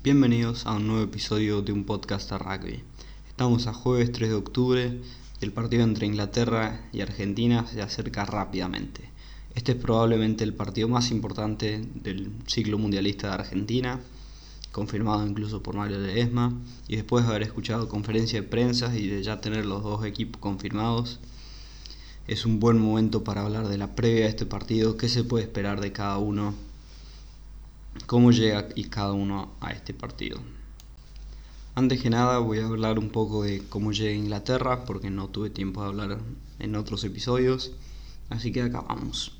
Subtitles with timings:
[0.00, 2.84] Bienvenidos a un nuevo episodio de un podcast de rugby.
[3.28, 5.00] Estamos a jueves 3 de octubre,
[5.40, 9.10] el partido entre Inglaterra y Argentina se acerca rápidamente.
[9.56, 13.98] Este es probablemente el partido más importante del ciclo mundialista de Argentina,
[14.70, 16.52] confirmado incluso por Mario Ledesma,
[16.86, 20.40] y después de haber escuchado conferencia de prensa y de ya tener los dos equipos
[20.40, 21.18] confirmados,
[22.28, 25.42] es un buen momento para hablar de la previa de este partido, qué se puede
[25.42, 26.54] esperar de cada uno
[28.06, 30.40] cómo llega y cada uno a este partido.
[31.74, 35.28] Antes que nada voy a hablar un poco de cómo llega a Inglaterra porque no
[35.28, 36.18] tuve tiempo de hablar
[36.58, 37.72] en otros episodios,
[38.30, 39.32] así que acá vamos.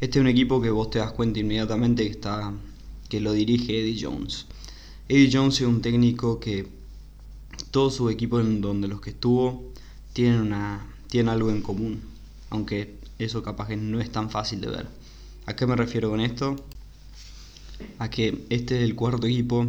[0.00, 2.52] Este es un equipo que vos te das cuenta inmediatamente que está
[3.08, 4.46] que lo dirige Eddie Jones.
[5.08, 6.68] Eddie Jones es un técnico que
[7.72, 9.72] todo su equipo en donde los que estuvo
[10.12, 12.00] tienen una tienen algo en común,
[12.50, 14.88] aunque eso capaz que no es tan fácil de ver.
[15.46, 16.56] ¿A qué me refiero con esto?
[17.98, 19.66] A que este es el cuarto equipo,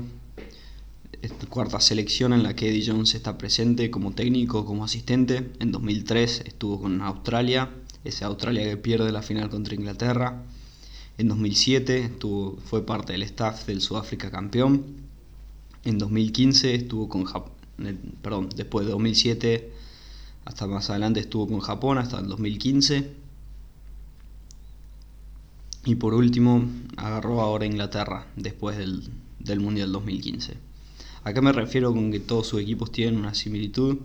[1.51, 5.51] cuarta selección en la que Eddie Jones está presente como técnico, como asistente.
[5.59, 7.69] En 2003 estuvo con Australia,
[8.05, 10.43] ese Australia que pierde la final contra Inglaterra.
[11.17, 14.85] En 2007 estuvo, fue parte del staff del Sudáfrica campeón.
[15.83, 17.51] En 2015 estuvo con Japón,
[18.21, 19.71] perdón, después de 2007
[20.45, 23.20] hasta más adelante estuvo con Japón hasta el 2015
[25.83, 29.03] y por último, agarró ahora Inglaterra después del,
[29.39, 30.57] del Mundial 2015.
[31.23, 33.97] ¿A qué me refiero con que todos sus equipos tienen una similitud?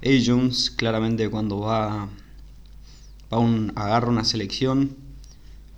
[0.00, 2.08] Eddie Jones claramente cuando va,
[3.32, 4.94] va un, agarra una selección,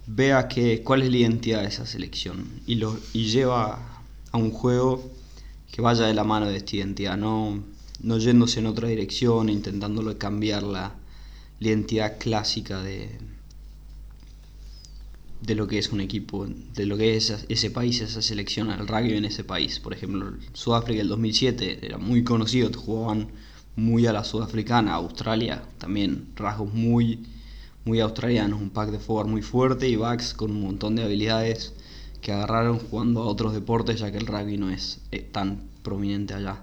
[0.06, 4.02] vea que, cuál es la identidad de esa selección y, lo, y lleva
[4.32, 5.10] a un juego
[5.70, 7.62] que vaya de la mano de esta identidad, no,
[8.00, 10.94] no yéndose en otra dirección, intentándolo cambiar la,
[11.60, 13.18] la identidad clásica de,
[15.44, 18.88] de lo que es un equipo, de lo que es ese país, esa selección, el
[18.88, 19.78] rugby en ese país.
[19.78, 23.28] Por ejemplo, Sudáfrica del 2007 era muy conocido, jugaban
[23.76, 27.26] muy a la sudafricana, Australia también, rasgos muy,
[27.84, 31.74] muy australianos, un pack de forward muy fuerte y backs con un montón de habilidades
[32.22, 36.32] que agarraron jugando a otros deportes ya que el rugby no es eh, tan prominente
[36.32, 36.62] allá.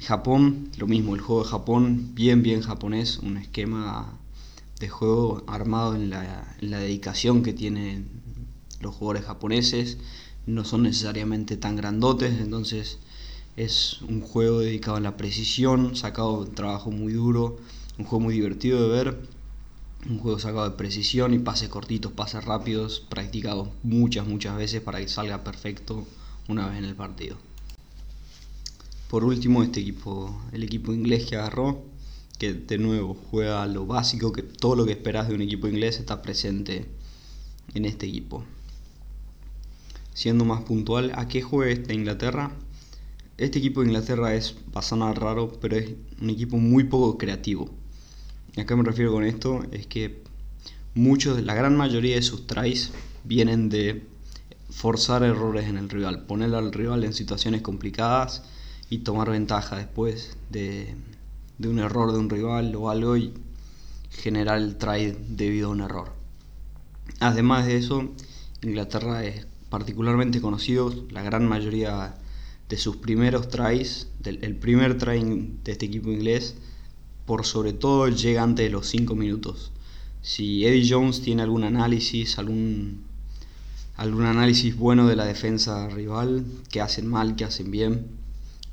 [0.00, 4.15] Japón, lo mismo, el juego de Japón, bien, bien japonés, un esquema
[4.80, 8.08] de juego armado en la, dedicación que tienen
[8.80, 9.98] los jugadores japoneses.
[10.46, 12.98] No son necesariamente tan grandotes, entonces
[13.56, 17.58] es un juego dedicado a la precisión, sacado de trabajo muy duro,
[17.98, 19.28] un juego muy divertido de ver,
[20.08, 24.98] un juego sacado de precisión y pases cortitos, pases rápidos, practicados muchas, muchas veces para
[24.98, 26.06] que salga perfecto
[26.48, 27.36] una vez en el partido.
[29.08, 31.82] Por último, este equipo, el equipo inglés que agarró,
[32.38, 35.98] que de nuevo juega lo básico, que todo lo que esperas de un equipo inglés
[35.98, 36.86] está presente
[37.74, 38.44] en este equipo.
[40.12, 42.52] Siendo más puntual, ¿a qué juega este Inglaterra?
[43.38, 47.70] Este equipo de Inglaterra es, sonar raro, pero es un equipo muy poco creativo.
[48.56, 49.62] ¿A qué me refiero con esto?
[49.72, 50.22] Es que
[50.94, 52.92] muchos, la gran mayoría de sus tries
[53.24, 54.06] vienen de
[54.70, 58.42] forzar errores en el rival, poner al rival en situaciones complicadas
[58.88, 60.94] y tomar ventaja después de,
[61.58, 63.32] de un error de un rival o algo y
[64.10, 66.12] generar el try debido a un error.
[67.20, 68.10] Además de eso,
[68.62, 72.14] Inglaterra es particularmente conocido, la gran mayoría
[72.68, 75.22] de sus primeros tries, del, el primer try
[75.64, 76.56] de este equipo inglés,
[77.24, 79.72] por sobre todo llega antes de los 5 minutos.
[80.22, 83.04] Si Eddie Jones tiene algún análisis, algún,
[83.96, 88.08] algún análisis bueno de la defensa rival, que hacen mal, que hacen bien,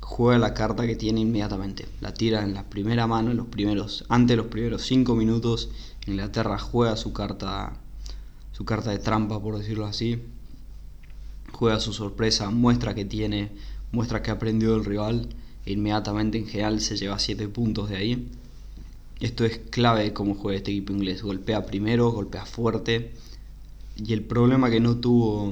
[0.04, 1.86] juega la carta que tiene inmediatamente.
[2.00, 5.70] La tira en la primera mano, en los primeros, antes de los primeros 5 minutos.
[6.06, 7.72] Inglaterra juega su carta,
[8.52, 10.22] su carta de trampa, por decirlo así.
[11.52, 13.52] Juega su sorpresa, muestra que tiene,
[13.92, 15.28] muestra que ha aprendido del rival.
[15.64, 18.28] E inmediatamente en general se lleva 7 puntos de ahí.
[19.20, 21.22] Esto es clave de cómo juega este equipo inglés.
[21.22, 23.14] Golpea primero, golpea fuerte.
[23.96, 25.50] Y el problema que no tuvo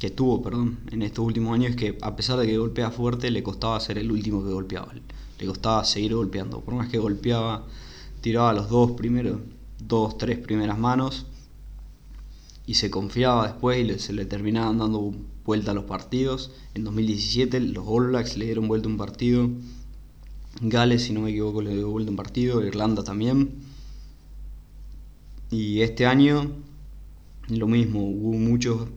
[0.00, 3.30] que tuvo, perdón, en estos últimos años es que a pesar de que golpea fuerte,
[3.30, 4.94] le costaba ser el último que golpeaba.
[5.38, 6.62] Le costaba seguir golpeando.
[6.62, 7.66] Por más que golpeaba,
[8.22, 9.40] tiraba los dos primeros,
[9.78, 11.26] dos, tres primeras manos
[12.66, 15.12] y se confiaba después y se le terminaban dando
[15.44, 16.50] vuelta a los partidos.
[16.74, 19.50] En 2017 los All Blacks le dieron vuelta un partido.
[20.62, 22.64] Gales, si no me equivoco, le dio vuelta un partido.
[22.64, 23.50] Irlanda también.
[25.50, 26.50] Y este año
[27.48, 28.88] lo mismo, hubo muchos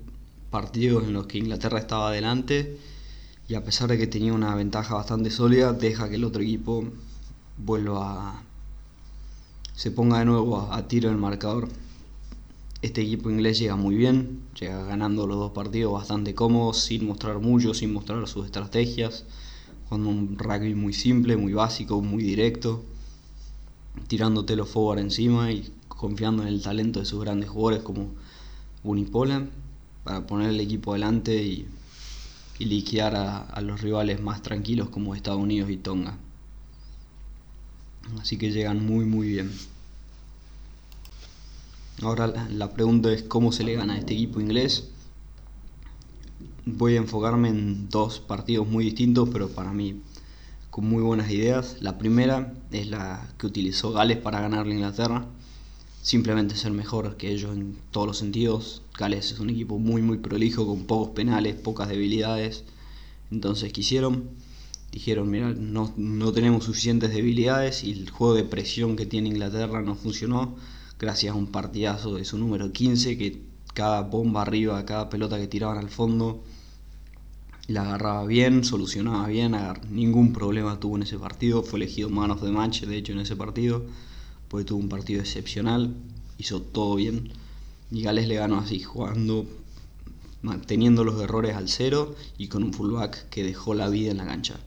[0.53, 2.77] partidos en los que Inglaterra estaba adelante
[3.49, 6.83] y a pesar de que tenía una ventaja bastante sólida, deja que el otro equipo
[7.57, 8.43] vuelva a,
[9.75, 11.69] se ponga de nuevo a, tiro en el marcador.
[12.83, 17.39] Este equipo inglés llega muy bien, llega ganando los dos partidos bastante cómodos, sin mostrar
[17.39, 19.25] mucho, sin mostrar sus estrategias,
[19.89, 22.83] jugando un rugby muy simple, muy básico, muy directo,
[24.07, 28.11] tirándote los forward encima y confiando en el talento de sus grandes jugadores como
[28.83, 29.47] Unipola
[30.03, 31.67] para poner el equipo adelante y,
[32.59, 36.17] liquidar a los rivales más tranquilos como Estados Unidos y Tonga.
[38.19, 39.51] Así que llegan muy muy bien.
[42.01, 44.89] Ahora la pregunta es cómo se le gana a este equipo inglés.
[46.65, 50.01] Voy a enfocarme en dos partidos muy distintos, pero para mí
[50.69, 51.77] con muy buenas ideas.
[51.81, 55.25] La primera es la que utilizó Gales para ganarle a Inglaterra.
[56.03, 58.83] Simplemente ser mejor que ellos en todos los sentidos.
[58.99, 62.63] Gales es un equipo muy muy prolijo, con pocos penales, pocas debilidades.
[63.31, 64.29] Entonces quisieron
[64.93, 69.81] dijeron, mira, no, no, tenemos suficientes debilidades y el juego de presión que tiene Inglaterra
[69.81, 70.55] no funcionó
[70.99, 73.41] gracias a un partidazo de su número 15 que
[73.73, 76.43] cada bomba arriba, cada pelota que tiraban al fondo
[77.67, 79.55] la agarraba bien, solucionaba bien,
[79.89, 83.19] ningún problema tuvo en ese partido, fue elegido man of the match de hecho en
[83.19, 83.85] ese partido,
[84.53, 85.95] porque tuvo un partido excepcional,
[86.37, 87.31] hizo todo bien
[87.89, 89.47] y Gales le ganó así, jugando,
[90.43, 94.27] manteniendo los errores al cero y con un fullback que dejó la vida en la
[94.27, 94.59] cancha.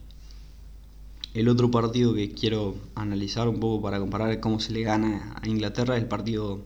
[1.35, 5.47] El otro partido que quiero analizar un poco para comparar cómo se le gana a
[5.47, 6.63] Inglaterra es el partido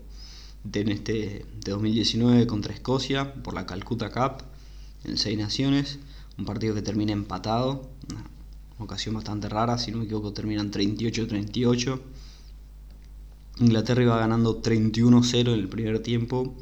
[0.65, 4.45] de, este, de 2019 contra Escocia por la Calcutta Cup
[5.05, 5.99] en Seis Naciones.
[6.39, 8.25] Un partido que termina empatado, una
[8.79, 12.01] ocasión bastante rara, si no me equivoco terminan 38-38.
[13.61, 16.55] Inglaterra iba ganando 31-0 en el primer tiempo,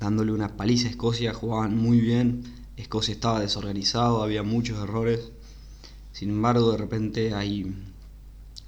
[0.00, 2.42] dándole una paliza a Escocia, jugaban muy bien,
[2.76, 5.32] Escocia estaba desorganizado, había muchos errores
[6.18, 7.72] sin embargo, de repente hay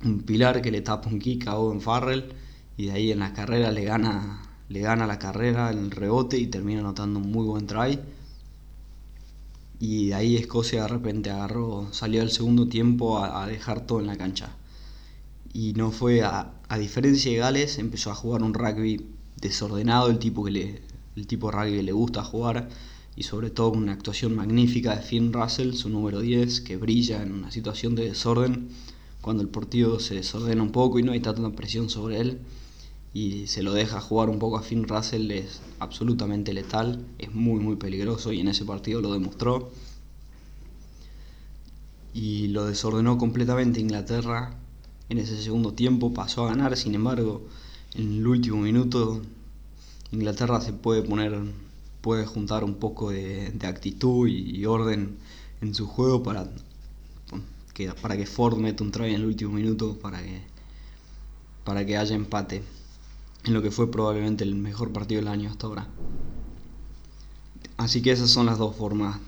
[0.05, 2.33] un pilar que le tapa un kick a Owen Farrell
[2.77, 6.39] y de ahí en la carrera le gana, le gana la carrera en el rebote
[6.39, 7.99] y termina anotando un muy buen try.
[9.81, 14.07] Y de ahí Escocia de repente agarró, salió al segundo tiempo a, dejar todo en
[14.07, 14.51] la cancha.
[15.53, 19.07] Y no fue, a, a, diferencia de Gales, empezó a jugar un rugby
[19.41, 20.83] desordenado, el tipo, que le,
[21.17, 22.69] el tipo de rugby que le gusta jugar
[23.17, 27.33] y sobre todo una actuación magnífica de Finn Russell, su número 10, que brilla en
[27.33, 28.69] una situación de desorden,
[29.21, 32.39] cuando el partido se desordena un poco y no hay tanta presión sobre él
[33.13, 37.61] y se lo deja jugar un poco a Finn Russell es absolutamente letal, es muy
[37.61, 39.71] muy peligroso y en ese partido lo demostró.
[42.13, 44.57] Y lo desordenó completamente Inglaterra
[45.11, 47.43] en ese segundo tiempo, pasó a ganar, sin embargo,
[47.95, 49.21] en el último minuto
[50.13, 51.39] Inglaterra se puede poner
[52.01, 55.19] puede juntar un poco de, actitud y, orden
[55.61, 56.49] en su juego para
[57.75, 60.41] que, para que Ford meta un try en el último minuto para que,
[61.65, 62.63] para que haya empate
[63.45, 65.89] en lo que fue probablemente el mejor partido del año hasta ahora.
[67.77, 69.19] Así que esas son las dos formas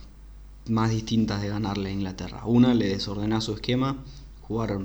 [0.69, 2.43] más distintas de ganarle a Inglaterra.
[2.46, 3.96] Una, le desordena su esquema,
[4.43, 4.81] jugar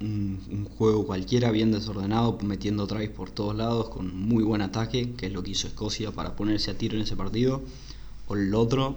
[0.00, 5.26] un, juego cualquiera bien desordenado, metiendo tries por todos lados, con muy buen ataque, que
[5.26, 7.62] es lo que hizo Escocia para ponerse a tiro en ese partido.
[8.26, 8.96] O el otro,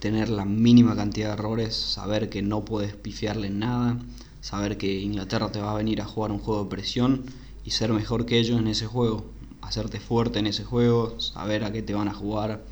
[0.00, 3.98] tener la mínima cantidad de errores, saber que no puedes pifiarle en nada,
[4.40, 7.24] saber que Inglaterra te va a venir a jugar un juego de presión
[7.64, 9.24] y ser mejor que ellos en ese juego,
[9.62, 12.62] hacerte fuerte en ese juego, saber a qué te van a jugar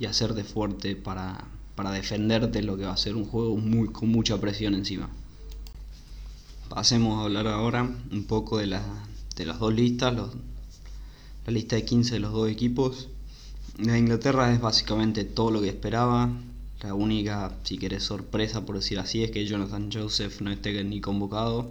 [0.00, 1.44] y hacerte fuerte para,
[1.76, 5.08] para defenderte lo que va a ser un juego muy, con mucha presión encima.
[6.68, 7.82] Pasemos a hablar ahora
[8.12, 8.82] un poco de, la,
[9.36, 13.08] de las dos listas, la lista de 15 de los dos equipos.
[13.78, 16.30] La Inglaterra es básicamente todo lo que esperaba.
[16.82, 21.00] La única, si querés, sorpresa, por decir así, es que Jonathan Joseph no esté ni
[21.00, 21.70] convocado.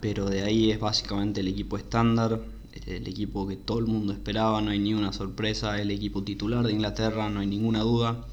[0.00, 2.42] Pero de ahí es básicamente el equipo estándar,
[2.86, 6.72] el equipo que todo el mundo esperaba, no hay ninguna sorpresa, el equipo titular de
[6.72, 8.26] Inglaterra, no hay ninguna duda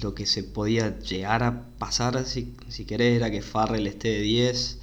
[0.00, 4.20] lo que se podía llegar a pasar, si, si querés, era que Farrell esté de
[4.22, 4.78] 10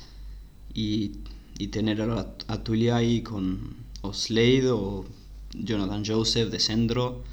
[0.74, 1.12] y,
[1.58, 5.06] y tener a, a Tuliai con o Slade o
[5.54, 7.24] Jonathan Joseph de centro,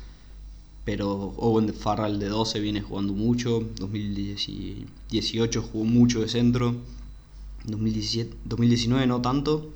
[0.84, 6.76] pero Owen Farrell de 12 viene jugando mucho, 2018 jugó mucho de centro,
[7.64, 9.70] 2017, 2019 no tanto,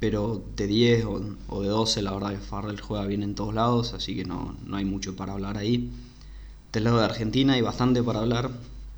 [0.00, 3.54] pero de 10 o, o, de 12 la verdad que Farrell juega bien en todos
[3.54, 5.90] lados, así que no, no hay mucho para hablar ahí.
[6.76, 8.50] Del lado de Argentina hay bastante para hablar.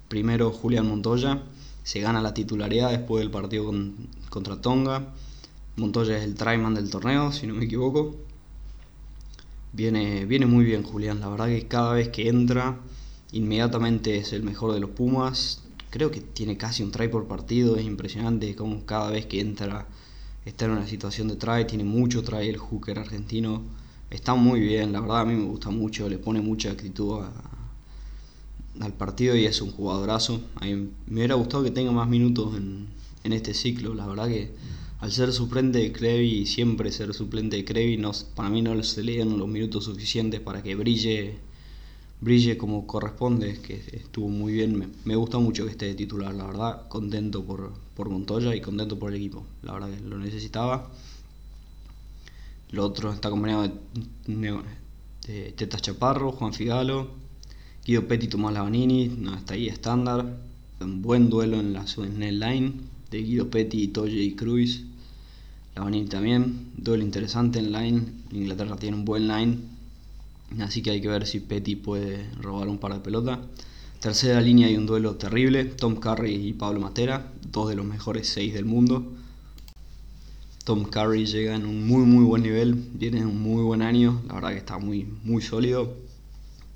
[0.08, 1.44] Primero Julián Montoya,
[1.85, 3.73] se gana la titularidad después del partido
[4.30, 5.14] contra Tonga.
[5.76, 8.16] Montoya es el tryman del torneo, si no me equivoco.
[9.73, 12.80] Viene, viene muy bien Julián, la verdad que cada vez que entra,
[13.30, 15.62] inmediatamente es el mejor de los Pumas.
[15.90, 19.87] Creo que tiene casi un try por partido, es impresionante como cada vez que entra
[20.44, 23.62] está en una situación de try, tiene mucho try el hooker argentino.
[24.11, 27.23] Está muy bien, la verdad a mí me gusta mucho, le pone mucha actitud
[28.80, 30.40] al partido y es un jugadorazo.
[30.61, 32.88] Me hubiera gustado que tenga más minutos en,
[33.25, 34.50] en este ciclo, la verdad que
[35.00, 39.02] al ser suplente de Crevi, siempre ser suplente de Crevi, no, para mí no se
[39.04, 41.38] le dieron los minutos suficientes para que brille
[42.20, 44.92] brille como corresponde, que estuvo muy bien.
[45.04, 46.88] Me, gusta mucho que esté de titular, la verdad.
[46.88, 49.44] Contento por, por Montoya y contento por el equipo.
[49.62, 50.90] La verdad que lo necesitaba.
[52.70, 53.73] Lo otro está acompañado
[54.26, 57.11] de, Teta Chaparro, Juan Figalo,
[57.88, 60.37] Guido Petty, Tomás Lavanini, no, está ahí estándar.
[60.78, 62.73] Un buen duelo en, la, en line
[63.11, 64.83] de Guido Petty, Toye y Cruz.
[65.75, 68.02] Lavanini también, duelo interesante en line.
[68.30, 69.57] Inglaterra tiene un buen line
[70.61, 73.38] Así que hay que ver si Petty puede robar un par de pelotas.
[74.00, 78.28] Tercera línea hay un duelo terrible, Tom Curry y Pablo Matera, dos de los mejores
[78.28, 79.14] seis del mundo.
[80.64, 84.21] Tom Curry llega en un muy muy buen nivel, viene en un muy buen año,
[84.28, 86.07] la verdad que está muy muy sólido.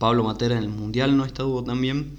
[0.02, 2.16] Pablo Matera en el Mundial no estuvo tan bien,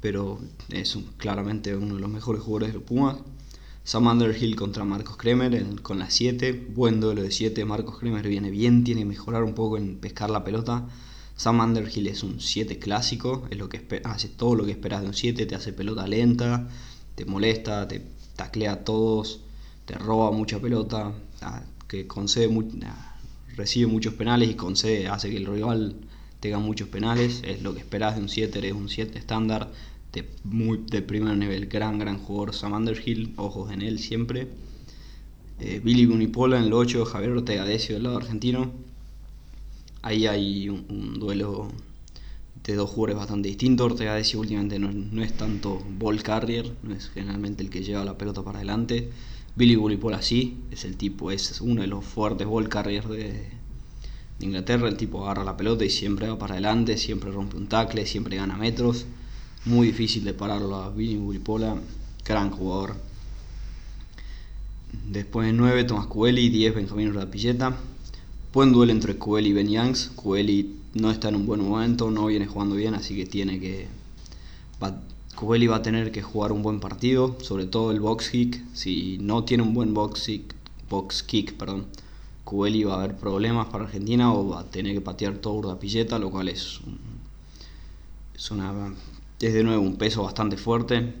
[0.00, 3.18] pero es claramente uno de los mejores jugadores de los Pumas.
[3.84, 6.70] Sam Underhill contra Marcos Kremer con la 7.
[6.74, 7.64] Buen duelo de 7.
[7.64, 10.88] Marcos Kremer viene bien, tiene que mejorar un poco en pescar la pelota.
[11.36, 15.06] Sam Underhill es un 7 clásico, es lo que hace todo lo que esperas de
[15.06, 16.68] un 7, te hace pelota lenta,
[17.14, 19.42] te molesta, te taclea a todos,
[19.84, 22.50] te roba mucha pelota, ah, que concede
[22.82, 23.16] ah,
[23.54, 25.94] recibe muchos penales y concede, hace que el rival
[26.46, 29.72] tenga muchos penales, es lo que esperas de un 7, eres un 7 estándar,
[30.12, 34.46] de, muy, primer nivel, gran, gran jugador Sam Underhill, ojos en él siempre.
[35.58, 38.70] Eh, Billy Bunipola en el 8, Javier Ortega Decio del lado argentino.
[40.02, 41.68] Ahí hay un, duelo
[42.62, 43.90] de dos jugadores bastante distintos.
[43.90, 48.16] Ortega Decio últimamente no, es tanto ball carrier, no es generalmente el que lleva la
[48.16, 49.10] pelota para adelante.
[49.56, 53.48] Billy Bunipola sí, es el tipo, es uno de los fuertes ball carriers de,
[54.40, 54.88] Inglaterra.
[54.88, 58.36] El tipo agarra la pelota y siempre va para adelante, siempre rompe un tackle, siempre
[58.36, 59.06] gana metros
[59.66, 61.76] muy difícil de pararlo a Billy Buripola,
[62.24, 62.94] gran jugador.
[65.10, 67.76] Después de 9, Tomás Cueli, 10, Benjamín Rapilleta.
[68.52, 70.12] Buen duelo entre Cueli y Ben Youngs.
[70.14, 73.88] Cueli no está en un buen momento, no viene jugando bien, así que tiene que.
[74.82, 75.02] Va,
[75.42, 78.62] va a tener que jugar un buen partido, sobre todo el box kick.
[78.72, 80.54] Si no tiene un buen box kick,
[80.88, 81.86] box kick perdón,
[82.46, 86.30] va a haber problemas para Argentina o va a tener que patear todo Urdapilleta, lo
[86.30, 86.80] cual es,
[88.34, 88.92] es una
[89.38, 91.12] de nuevo un peso bastante fuerte.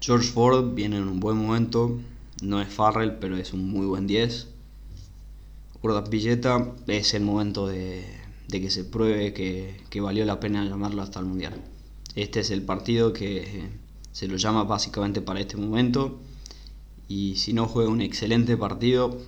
[0.00, 1.98] George Ford viene en un buen momento.
[2.42, 4.46] No es Farrell, pero es un muy buen 10.
[5.82, 8.04] Urda Pilleta es el momento de,
[8.50, 11.54] que se pruebe que, que, valió la pena llamarlo hasta el Mundial.
[12.14, 13.68] Este es el partido que
[14.12, 16.18] se lo llama básicamente para este momento.
[17.08, 19.18] Y si no juega un excelente partido,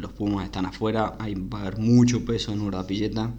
[0.00, 1.16] los Pumas están afuera.
[1.18, 3.30] Hay, va a haber mucho peso en Urda Pilleta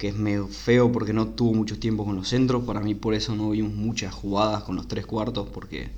[0.00, 2.64] que es medio feo porque no tuvo mucho tiempo con los centros.
[2.64, 5.90] Para mí por eso no vimos muchas jugadas con los tres cuartos porque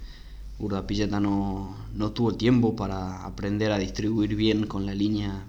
[0.59, 5.45] Urdapilleta no, no tuvo tiempo para aprender a distribuir bien con la línea,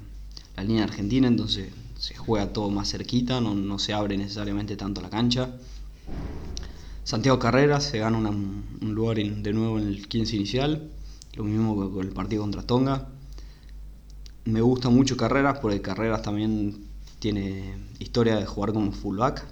[0.56, 5.10] la línea argentina, entonces se juega todo más cerquita, no, se abre necesariamente tanto la
[5.10, 5.50] cancha.
[7.04, 10.92] Santiago Carreras se gana un lugar de nuevo en el 15 inicial,
[11.34, 13.08] lo mismo que con el partido contra Tonga.
[14.46, 16.86] Me gusta mucho Carreras porque Carreras también
[17.20, 19.46] tiene historia de jugar como fullback.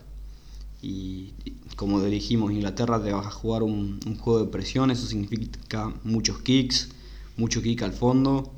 [0.82, 1.34] Y
[1.76, 6.90] como dijimos Inglaterra te vas a jugar un, juego de presión, eso significa muchos kicks,
[7.38, 8.52] mucho kick al fondo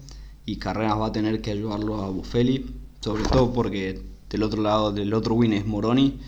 [0.46, 2.66] y Carreras va a tener que ayudarlo a Buffelli,
[3.02, 6.20] sobre todo porque del otro lado, del otro win es Moroni,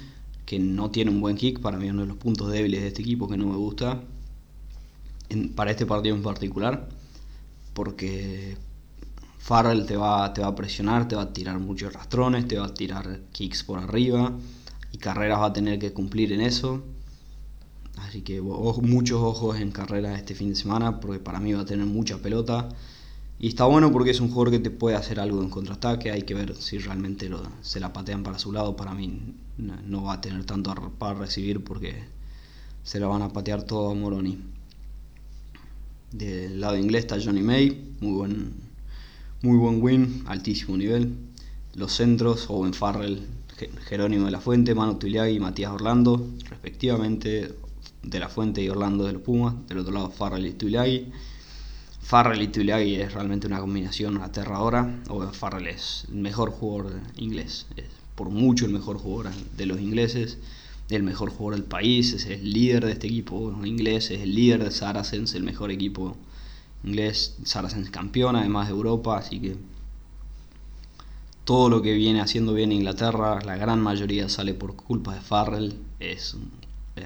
[0.46, 3.02] que no tiene un buen kick, para mí uno de los puntos débiles de este
[3.02, 4.04] equipo que no me gusta,
[5.56, 6.88] para este partido en particular,
[7.74, 8.58] porque
[9.46, 12.66] Farrell te va, te va a presionar, te va a tirar muchos rastrones, te va
[12.66, 14.34] a tirar kicks por arriba
[14.92, 16.82] y Carreras va a tener que cumplir en eso.
[17.98, 21.66] Así que muchos ojos en Carreras este fin de semana porque para mí va a
[21.66, 22.70] tener mucha pelota.
[23.38, 26.10] Y está bueno porque es un jugador que te puede hacer algo en contraataque.
[26.10, 27.30] Hay que ver si realmente
[27.62, 28.76] se la patean para su lado.
[28.76, 32.04] Para mí no, va a tener tanto para recibir porque
[32.82, 34.40] se la van a patear todo a Moroni.
[36.12, 38.65] Del lado inglés está Johnny May, muy buen
[39.46, 41.14] muy buen win, altísimo nivel.
[41.76, 43.28] Los centros, Owen Farrell,
[43.88, 47.54] Jerónimo de la Fuente, Manu Tuliagui y Matías Orlando, respectivamente,
[48.02, 49.54] de la Fuente y Orlando de los Pumas.
[49.68, 51.12] Del otro lado, Farrell y Tuliagui.
[52.02, 55.04] Farrell y Tuliagui es realmente una combinación aterradora.
[55.10, 57.86] Owen Farrell es el mejor jugador inglés, es
[58.16, 60.40] por mucho el mejor jugador de los ingleses,
[60.90, 64.64] el mejor jugador del país, es el líder de este equipo inglés, es el líder
[64.64, 66.18] de Saracens, el mejor equipo
[66.86, 69.56] inglés, Saracens campeón, además de Europa, así que
[71.44, 75.76] todo lo que viene haciendo bien Inglaterra, la gran mayoría sale por culpa de Farrell,
[76.00, 76.36] es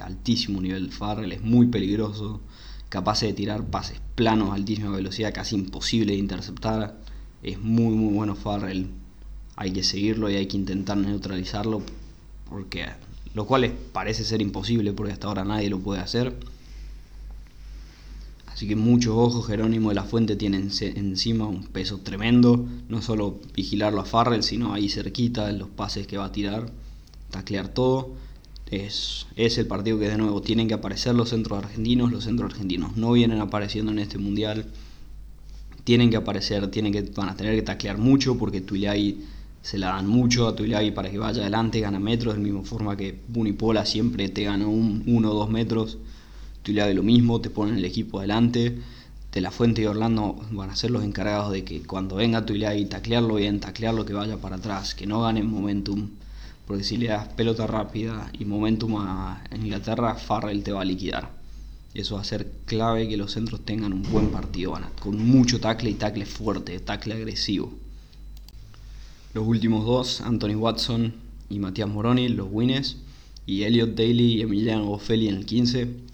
[0.01, 2.41] altísimo nivel Farrell, es muy peligroso,
[2.89, 6.97] capaz de tirar pases planos a altísima velocidad, casi imposible de interceptar,
[7.43, 8.89] es muy muy bueno Farrell,
[9.55, 11.81] hay que seguirlo y hay que intentar neutralizarlo,
[12.49, 12.85] porque
[13.33, 16.35] lo cual parece ser imposible porque hasta ahora nadie lo puede hacer.
[18.59, 22.67] Así que muchos ojos, Jerónimo de la Fuente tiene encima un peso tremendo.
[22.89, 26.69] No solo vigilarlo a Farrell, sino ahí cerquita los pases que va a tirar,
[27.29, 28.15] taclear todo.
[28.69, 32.11] Es, es el partido que de nuevo tienen que aparecer los centros argentinos.
[32.11, 34.65] Los centros argentinos no vienen apareciendo en este mundial.
[35.85, 39.19] Tienen que aparecer, tienen que, van a tener que taclear mucho porque Tuilai
[39.61, 42.63] se la dan mucho a Tuilai para que vaya adelante, gana metros, de la misma
[42.63, 45.97] forma que Bunipola siempre te gana un, uno o dos metros
[46.63, 48.77] de lo mismo, te ponen el equipo adelante.
[49.31, 52.43] De la Fuente y Orlando van a ser los encargados de que cuando venga
[52.75, 56.09] y taclearlo bien, taclearlo que vaya para atrás, que no gane momentum.
[56.65, 61.31] Porque si le das pelota rápida y momentum a Inglaterra, Farrell te va a liquidar.
[61.93, 65.89] Eso va a ser clave que los centros tengan un buen partido, con mucho tackle
[65.89, 67.73] y tackle fuerte, tackle agresivo.
[69.33, 71.13] Los últimos dos, Anthony Watson
[71.49, 72.97] y Matías Moroni, los wins,
[73.45, 76.08] y Elliot Daly y Emiliano Boffelli en el 15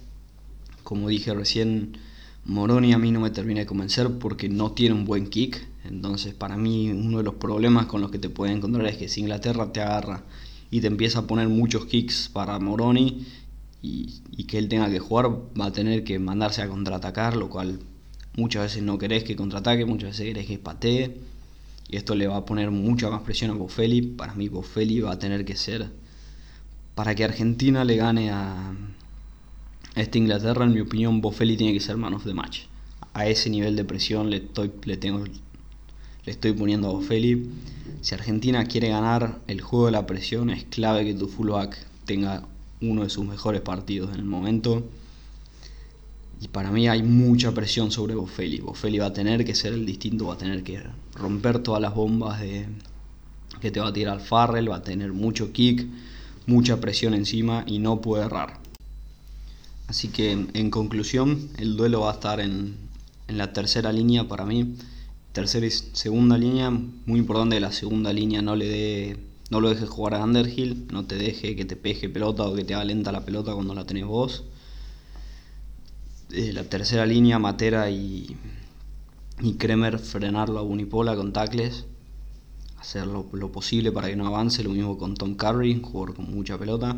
[0.86, 1.98] como dije recién,
[2.46, 5.68] Moroni a mí no me termina de convencer porque no tiene un buen kick.
[5.84, 9.10] Entonces, para mí, uno de los problemas con los que te puedes encontrar es que
[9.10, 10.24] si Inglaterra te agarra
[10.70, 13.26] y te empieza a poner muchos kicks para Moroni
[13.82, 17.80] y, que él tenga que jugar, va a tener que mandarse a contraatacar, lo cual
[18.38, 21.18] muchas veces no querés que contraataque, muchas veces querés que patee.
[21.90, 24.04] Y esto le va a poner mucha más presión a Boffelli.
[24.04, 25.90] Para mí, Boffelli va a tener que ser.
[26.94, 28.74] Para que Argentina le gane a,
[29.96, 32.64] esta Inglaterra, en mi opinión, Boffelli tiene que ser man of the match.
[33.14, 37.50] A ese nivel de presión le estoy, le tengo, le estoy poniendo a Boffelli.
[38.02, 42.44] Si Argentina quiere ganar el juego de la presión, es clave que tu fullback tenga
[42.82, 44.84] uno de sus mejores partidos en el momento.
[46.42, 48.60] Y para mí hay mucha presión sobre Boffelli.
[48.60, 50.82] Boffelli va a tener que ser el distinto, va a tener que
[51.14, 52.68] romper todas las bombas de,
[53.62, 55.88] que te va a tirar Farrell, va a tener mucho kick,
[56.48, 58.65] mucha presión encima y no puede errar.
[59.88, 62.86] Así que en conclusión, el duelo va a estar en,
[63.28, 64.76] la tercera línea para mí.
[65.32, 69.18] Tercera y segunda línea, muy importante que la segunda línea no le dé,
[69.50, 72.64] no lo dejes jugar a Underhill, no te deje que te peje pelota o que
[72.64, 74.44] te haga lenta la pelota cuando la tenés vos.
[76.32, 78.36] Eh, la tercera línea, Matera y,
[79.42, 81.86] y Kremer frenarlo a Unipola con tacles,
[82.80, 86.34] hacer lo, lo, posible para que no avance, lo mismo con Tom Curry, jugador con
[86.34, 86.96] mucha pelota.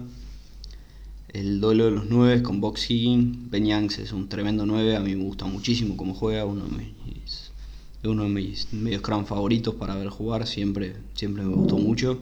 [1.38, 3.52] El duelo de los nueve con Box Higgins.
[3.52, 7.52] Ben es un tremendo 9, a mí me gusta muchísimo cómo juega, uno de mis,
[8.04, 12.18] uno de mis medios crown favoritos para ver jugar, siempre, siempre me gustó mucho.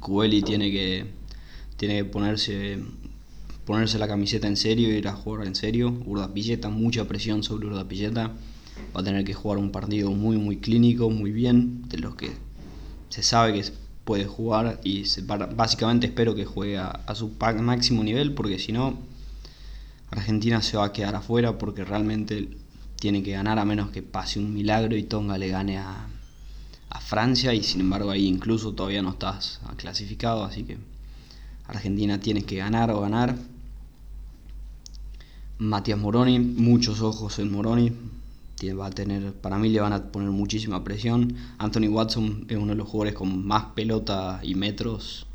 [0.00, 1.06] Cubeli tiene que,
[1.76, 2.80] tiene que ponerse,
[3.64, 5.96] ponerse la camiseta en serio ir a jugar en serio.
[6.04, 8.32] Urdapilleta, mucha presión sobre Urdapilleta.
[8.96, 12.32] Va a tener que jugar un partido muy, muy clínico, muy bien, de los que
[13.08, 15.04] se sabe que puede jugar y
[15.54, 18.98] básicamente espero que juegue a, su máximo nivel porque si no
[20.10, 22.48] Argentina se va a quedar afuera porque realmente
[23.00, 26.06] tiene que ganar a menos que pase un milagro y Tonga le gane a,
[26.90, 30.78] a Francia y sin embargo ahí incluso todavía no estás clasificado así que
[31.66, 33.36] Argentina tiene que ganar o ganar.
[35.58, 37.92] Matías Moroni, muchos ojos en Moroni,
[38.72, 41.36] va a tener, para mí le van a poner muchísima presión.
[41.58, 45.26] Anthony Watson es uno de los jugadores con más pelota y metros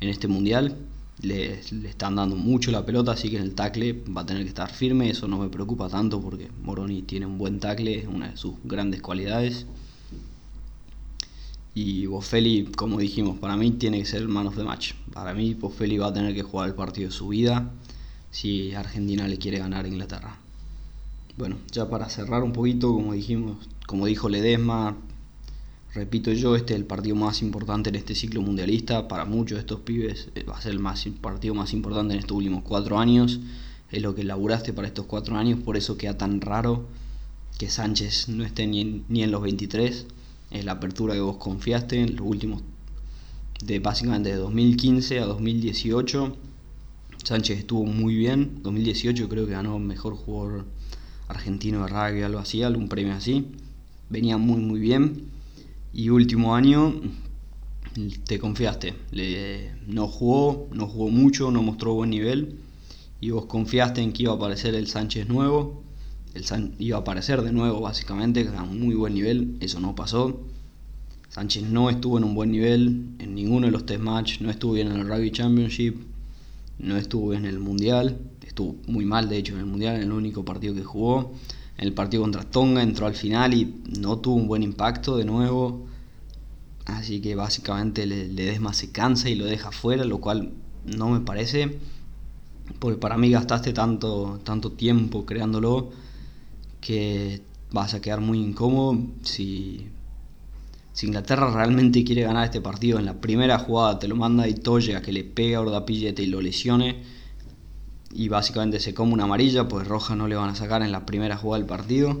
[0.00, 0.76] en este mundial.
[1.20, 4.48] Le, están dando mucho la pelota, así que en el tackle va a tener que
[4.48, 5.10] estar firme.
[5.10, 8.54] Eso no me preocupa tanto porque Moroni tiene un buen tackle, es una de sus
[8.64, 9.66] grandes cualidades.
[11.74, 14.94] Y Boffelli, como dijimos, para mí tiene que ser el man of the match.
[15.12, 17.70] Para mí, Boffelli va a tener que jugar el partido de su vida
[18.30, 20.38] si Argentina le quiere ganar a Inglaterra.
[21.38, 24.96] Bueno, ya para cerrar un poquito, como dijimos, como dijo Ledesma,
[25.94, 29.06] repito yo, este es el partido más importante en este ciclo mundialista.
[29.06, 32.18] Para muchos de estos pibes eh, va a ser el más, partido más importante en
[32.18, 33.38] estos últimos cuatro años.
[33.92, 36.88] Es lo que laburaste para estos cuatro años, por eso queda tan raro
[37.56, 40.06] que Sánchez no esté ni en, ni en los 23.
[40.50, 42.62] Es la apertura que vos confiaste en los últimos,
[43.64, 46.36] de básicamente de 2015 a 2018.
[47.22, 48.60] Sánchez estuvo muy bien.
[48.64, 50.66] 2018 creo que ganó mejor jugador
[51.28, 53.46] argentino de rugby, algo así, algún premio así.
[54.10, 55.28] Venía muy muy bien.
[55.92, 56.94] Y último año
[58.26, 58.94] te confiaste.
[59.10, 62.58] Le, no jugó, no jugó mucho, no mostró buen nivel.
[63.20, 65.82] Y vos confiaste en que iba a aparecer el Sánchez nuevo.
[66.78, 69.56] iba a aparecer de nuevo, básicamente, a un muy buen nivel.
[69.60, 70.40] Eso no pasó.
[71.28, 74.72] Sánchez no estuvo en un buen nivel en ninguno de los test match, no estuvo
[74.72, 75.96] bien en el Rugby Championship,
[76.78, 80.12] no estuvo en el Mundial, estuvo muy mal de hecho en el Mundial, en el
[80.12, 81.32] único partido que jugó.
[81.76, 85.24] En el partido contra Tonga entró al final y no tuvo un buen impacto de
[85.24, 85.86] nuevo.
[86.86, 90.52] Así que básicamente Ledesma se cansa y lo deja fuera, lo cual
[90.84, 91.78] no me parece.
[92.78, 95.90] Porque para mí gastaste tanto, tanto tiempo creándolo
[96.80, 99.86] que vas a quedar muy incómodo si,
[100.98, 105.00] si Inglaterra realmente quiere ganar este partido en la primera jugada te lo manda a
[105.00, 107.04] que le pegue a Ordapillete y lo lesione
[108.12, 111.06] y básicamente se come una amarilla pues roja no le van a sacar en la
[111.06, 112.20] primera jugada del partido.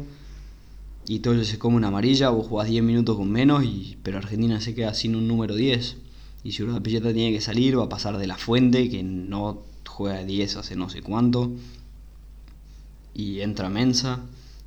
[1.08, 4.60] Y Toye se come una amarilla vos jugás 10 minutos con menos y, pero Argentina
[4.60, 5.96] se queda sin un número 10
[6.44, 10.22] y si Ordapilleta tiene que salir va a pasar de la fuente que no juega
[10.22, 11.50] 10 hace no sé cuánto.
[13.12, 14.20] Y entra Mensa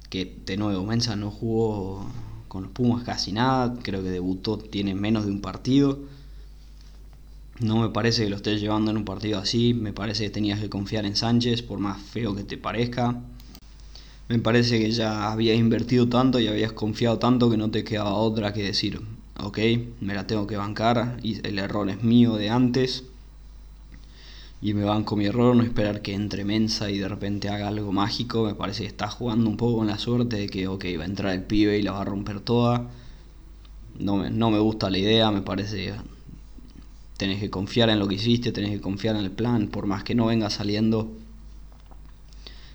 [0.09, 2.05] que de nuevo Mensa no jugó
[2.51, 5.99] con los Pumas casi nada, creo que debutó, tiene menos de un partido.
[7.61, 10.59] No me parece que lo estés llevando en un partido así, me parece que tenías
[10.59, 13.21] que confiar en Sánchez, por más feo que te parezca.
[14.27, 18.15] Me parece que ya habías invertido tanto y habías confiado tanto que no te quedaba
[18.15, 18.99] otra que decir,
[19.39, 19.57] ok,
[20.01, 23.05] me la tengo que bancar y el error es mío de antes
[24.61, 27.67] y me van con mi error, no esperar que entre Mensa y de repente haga
[27.67, 28.45] algo mágico.
[28.45, 31.07] Me parece que está jugando un poco con la suerte de que, ok, va a
[31.07, 32.89] entrar el pibe y la va a romper toda.
[33.97, 35.93] No me, no me gusta la idea, me parece
[37.21, 40.03] tenés que confiar en lo que hiciste, tenés que confiar en el plan, por más
[40.03, 41.11] que no venga saliendo.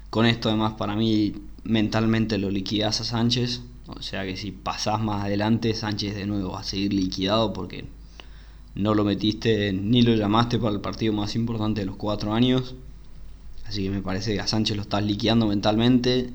[0.09, 5.01] Con esto además para mí mentalmente lo liquidas a Sánchez, o sea que si pasás
[5.01, 7.87] más adelante Sánchez de nuevo va a seguir liquidado porque
[8.77, 12.75] no lo metiste ni lo llamaste para el partido más importante de los cuatro años.
[13.67, 16.31] Así que me parece que a Sánchez lo estás liquidando mentalmente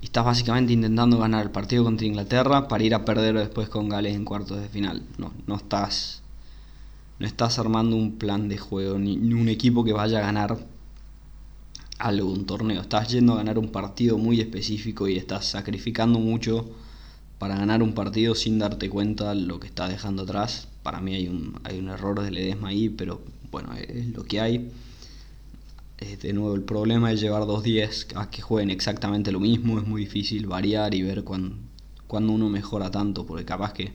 [0.00, 3.88] y estás básicamente intentando ganar el partido contra Inglaterra para ir a perder después con
[3.88, 5.02] Gales en cuartos de final.
[5.16, 6.22] No, no estás
[7.18, 10.58] no estás armando un plan de juego ni, un equipo que vaya a ganar
[11.98, 12.82] algo, un torneo.
[12.82, 16.68] Estás yendo a ganar un partido muy específico y estás sacrificando mucho
[17.38, 21.26] para ganar un partido sin darte cuenta lo que estás dejando atrás para mí hay
[21.26, 23.20] un, hay un error de Ledesma ahí, pero
[23.50, 24.70] bueno, es lo que hay.
[25.98, 29.84] de nuevo, el problema es llevar dos días a que jueguen exactamente lo mismo, es
[29.84, 33.94] muy difícil variar y ver cuándo, uno mejora tanto, porque capaz que,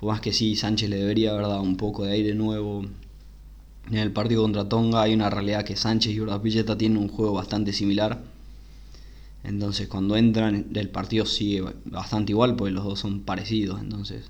[0.00, 2.84] por más que sí, Sánchez le debería haber dado un poco de aire nuevo.
[3.88, 7.34] En el partido contra Tonga hay una realidad que Sánchez y Urdapilleta tienen un juego
[7.34, 8.20] bastante similar.
[9.44, 13.80] Entonces cuando entran el partido sigue bastante igual porque los dos son parecidos.
[13.80, 14.24] Entonces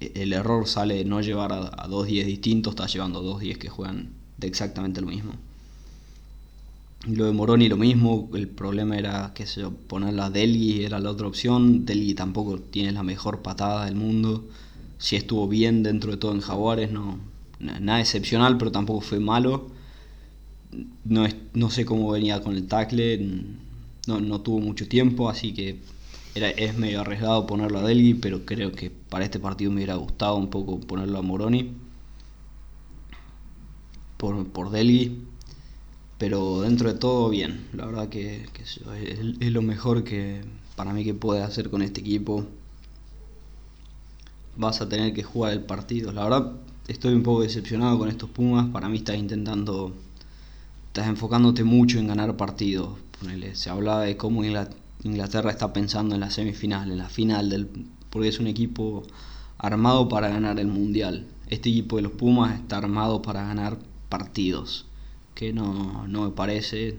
[0.00, 3.68] el error sale de no llevar a, dos 10 distintos, estás llevando dos 10 que
[3.68, 5.32] juegan de exactamente lo mismo.
[7.06, 11.10] Lo de Moroni lo mismo, el problema era que se ponerla a Delgui era la
[11.10, 14.48] otra opción, Delgui tampoco tiene la mejor patada del mundo,
[14.98, 17.18] si estuvo bien dentro de todo en Jaguares, no
[17.60, 19.68] nada excepcional, pero tampoco fue malo.
[21.04, 23.18] No, no sé cómo venía con el tackle,
[24.06, 25.80] no, no tuvo mucho tiempo, así que
[26.34, 30.36] es medio arriesgado ponerlo a Delgui, pero creo que para este partido me hubiera gustado
[30.36, 31.72] un poco ponerlo a Moroni
[34.16, 35.24] por, por Delgui.
[36.18, 37.66] Pero dentro de todo, bien.
[37.72, 40.42] La verdad que, es, lo mejor que
[40.76, 42.44] para mí que puede hacer con este equipo.
[44.56, 46.12] Vas a tener que jugar el partido.
[46.12, 46.52] La verdad,
[46.88, 48.68] estoy un poco decepcionado con estos Pumas.
[48.68, 49.94] Para mí estás intentando.
[50.88, 52.98] Estás enfocándote mucho en ganar partidos.
[53.54, 54.68] se hablaba de cómo la
[55.02, 57.68] Inglaterra está pensando en la semifinal, en la final, del,
[58.10, 59.02] porque es un equipo
[59.58, 61.26] armado para ganar el Mundial.
[61.48, 64.86] Este equipo de los Pumas está armado para ganar partidos,
[65.34, 66.98] que no, no me parece.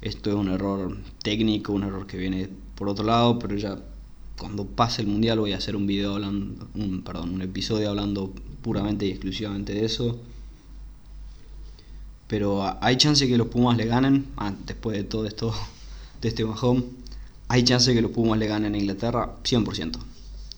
[0.00, 3.78] Esto es un error técnico, un error que viene por otro lado, pero ya
[4.38, 8.32] cuando pase el Mundial voy a hacer un video hablando, un, perdón, un episodio hablando
[8.62, 10.18] puramente y exclusivamente de eso.
[12.26, 15.52] Pero hay chance que los Pumas le ganen, ah, después de todo esto,
[16.22, 16.99] de este bajón.
[17.52, 19.34] ¿Hay chance que los Pumas le ganen a Inglaterra?
[19.42, 19.98] 100%.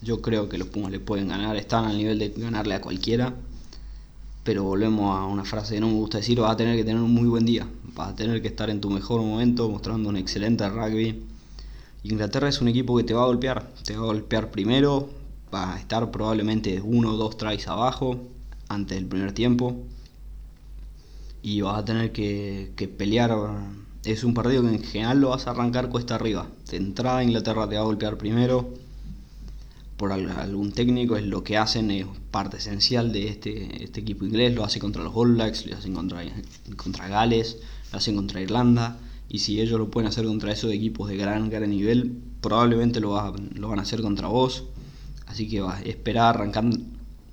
[0.02, 3.34] Yo creo que los Pumas le pueden ganar, están al nivel de ganarle a cualquiera.
[4.44, 7.00] Pero volvemos a una frase que no me gusta decir, vas a tener que tener
[7.00, 10.18] un muy buen día, vas a tener que estar en tu mejor momento mostrando un
[10.18, 11.22] excelente rugby.
[12.02, 15.08] Inglaterra es un equipo que te va a golpear, te va a golpear primero,
[15.52, 18.20] va a estar probablemente uno o dos tries abajo
[18.68, 19.76] antes del primer tiempo
[21.40, 23.30] y vas a tener que, que pelear
[24.04, 26.48] es un partido que en general lo vas a arrancar cuesta arriba.
[26.70, 28.74] De entrada Inglaterra te va a golpear primero
[29.96, 34.52] por algún técnico, es lo que hacen, es parte esencial de este, este equipo inglés,
[34.52, 36.24] lo hace contra los All lo hacen contra,
[36.76, 37.58] contra Gales,
[37.92, 41.50] lo hacen contra Irlanda Y si ellos lo pueden hacer contra esos equipos de gran,
[41.50, 44.64] gran nivel, probablemente lo, lo van a hacer contra vos.
[45.26, 46.64] Así que va, esperar, arrancar.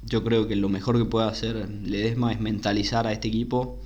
[0.05, 3.79] Yo creo que lo mejor que puede hacer Ledesma es mentalizar a este equipo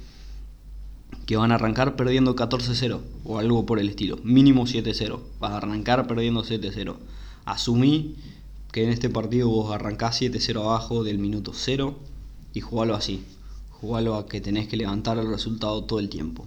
[1.26, 4.18] que van a arrancar perdiendo 14-0 o algo por el estilo.
[4.24, 5.20] Mínimo 7-0.
[5.40, 6.96] Vas a arrancar perdiendo 7-0.
[7.46, 8.16] Asumí
[8.72, 11.96] que en este partido vos arrancás 7-0 abajo del minuto 0
[12.54, 13.24] y jugalo así.
[13.70, 16.46] Jugalo a que tenés que levantar el resultado todo el tiempo.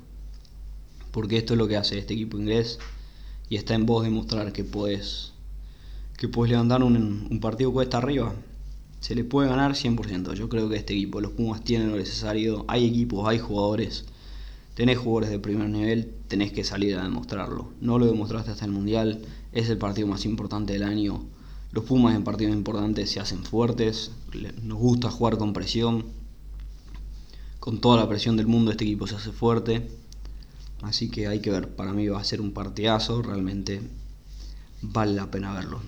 [1.11, 2.79] Porque esto es lo que hace este equipo inglés
[3.49, 5.33] y está en vos demostrar que puedes
[6.19, 8.35] que puedes levantar un, un partido cuesta arriba.
[9.01, 10.35] Se le puede ganar 100%.
[10.35, 12.65] Yo creo que este equipo, los Pumas tienen lo necesario.
[12.69, 14.07] Hay equipos, hay jugadores.
[14.77, 17.73] Tenés jugadores de primer nivel, tenés que salir a demostrarlo.
[17.81, 19.23] No lo demostraste hasta el Mundial.
[19.53, 21.25] Es el partido más importante del año.
[21.73, 24.11] Los Pumas en partidos importantes se hacen fuertes.
[24.63, 26.05] Nos gusta jugar con presión.
[27.59, 29.89] Con toda la presión del mundo este equipo se hace fuerte.
[30.83, 31.75] Así que hay que ver.
[31.75, 33.23] Para mí va a ser un partidazo.
[33.23, 33.81] Realmente
[34.83, 35.81] vale la pena verlo.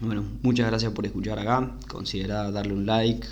[0.00, 1.72] Bueno, muchas gracias por escuchar acá.
[1.88, 3.26] Considera darle un like,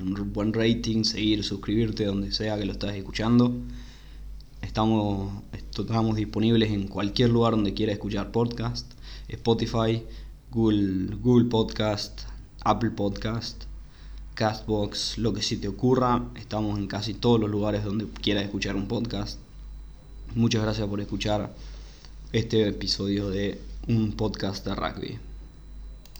[0.00, 3.54] un buen rating, seguir, suscribirte donde sea que lo estés escuchando.
[4.62, 8.90] Estamos, estamos disponibles en cualquier lugar donde quiera escuchar podcast.
[9.28, 10.02] Spotify,
[10.50, 12.22] Google, Google Podcast,
[12.64, 13.64] Apple Podcast,
[14.34, 16.24] Castbox, lo que se te ocurra.
[16.36, 19.38] Estamos en casi todos los lugares donde quieras escuchar un podcast.
[20.34, 21.54] Muchas gracias por escuchar
[22.32, 25.31] este episodio de un podcast de rugby.